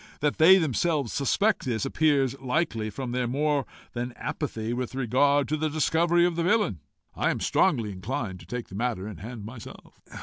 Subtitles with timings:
[0.21, 5.57] That they themselves suspect this, appears likely from their more than apathy with regard to
[5.57, 6.79] the discovery of the villain.
[7.13, 10.01] I am strongly inclined to take the matter in hand myself."